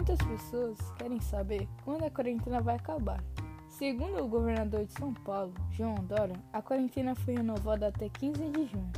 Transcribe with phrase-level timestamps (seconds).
[0.00, 3.22] Muitas pessoas querem saber quando a quarentena vai acabar.
[3.68, 8.66] Segundo o governador de São Paulo, João Dória, a quarentena foi renovada até 15 de
[8.66, 8.90] junho.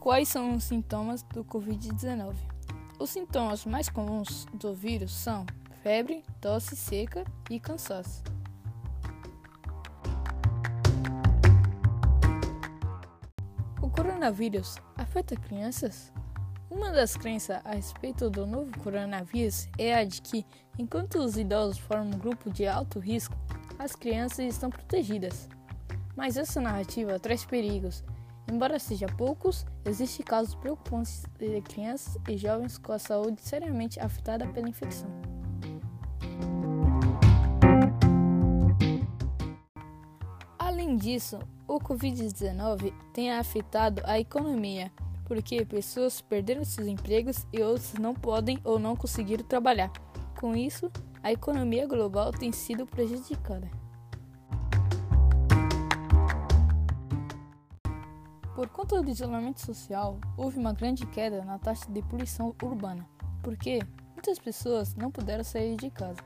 [0.00, 2.34] Quais são os sintomas do Covid-19?
[2.98, 5.46] Os sintomas mais comuns do vírus são
[5.84, 8.24] febre, tosse seca e cansaço.
[13.80, 16.12] O coronavírus afeta crianças?
[16.70, 20.46] Uma das crenças a respeito do novo coronavírus é a de que,
[20.78, 23.36] enquanto os idosos formam um grupo de alto risco,
[23.76, 25.48] as crianças estão protegidas.
[26.14, 28.04] Mas essa narrativa traz perigos.
[28.48, 34.46] Embora seja poucos, existem casos preocupantes de crianças e jovens com a saúde seriamente afetada
[34.46, 35.10] pela infecção.
[40.56, 44.90] Além disso, o Covid-19 tem afetado a economia,
[45.30, 49.88] porque pessoas perderam seus empregos e outros não podem ou não conseguiram trabalhar.
[50.40, 50.90] Com isso,
[51.22, 53.70] a economia global tem sido prejudicada.
[58.56, 63.06] Por conta do isolamento social, houve uma grande queda na taxa de poluição urbana,
[63.40, 63.78] porque
[64.14, 66.18] muitas pessoas não puderam sair de casa.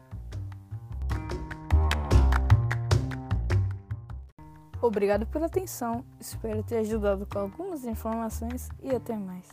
[4.87, 9.49] Obrigado pela atenção, espero ter ajudado com algumas informações e até mais.